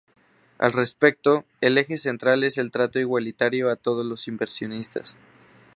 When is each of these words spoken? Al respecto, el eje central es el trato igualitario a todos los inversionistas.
Al 0.57 0.73
respecto, 0.73 1.45
el 1.61 1.77
eje 1.77 1.95
central 1.95 2.43
es 2.43 2.57
el 2.57 2.71
trato 2.71 2.97
igualitario 2.97 3.69
a 3.69 3.75
todos 3.75 4.03
los 4.03 4.27
inversionistas. 4.27 5.15